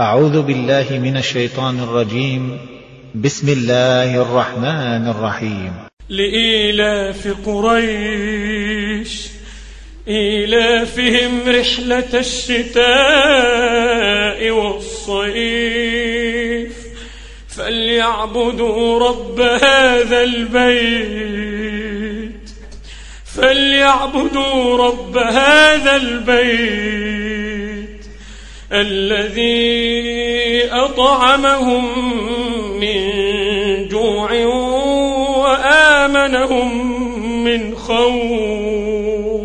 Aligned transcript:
أعوذ 0.00 0.42
بالله 0.42 0.86
من 0.90 1.16
الشيطان 1.16 1.80
الرجيم. 1.80 2.58
بسم 3.14 3.48
الله 3.48 4.22
الرحمن 4.22 5.08
الرحيم. 5.08 5.72
لإيلاف 6.08 7.34
قريش 7.46 9.26
إيلافهم 10.08 11.40
رحلة 11.48 12.12
الشتاء 12.14 12.80
والصيف. 14.50 15.52
فليعبدوا 17.48 19.08
رب 19.08 19.40
هذا 19.40 20.22
البيت 20.24 21.70
فليعبدوا 23.36 24.76
رب 24.86 25.16
هذا 25.16 25.96
البيت. 25.96 27.01
الذي 28.72 30.68
أطعمهم 30.72 31.84
من 32.80 32.98
جوع 33.88 34.46
وآمنهم 35.44 36.68
من 37.44 37.74
خوف. 37.74 39.41